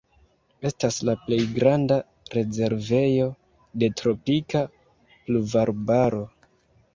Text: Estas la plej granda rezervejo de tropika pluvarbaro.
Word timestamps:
Estas 0.67 0.95
la 1.09 1.13
plej 1.25 1.37
granda 1.57 1.97
rezervejo 2.37 3.27
de 3.85 3.91
tropika 4.01 4.63
pluvarbaro. 5.13 6.25